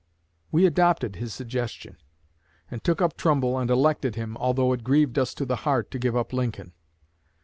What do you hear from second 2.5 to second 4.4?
and took up Trumbull and elected him,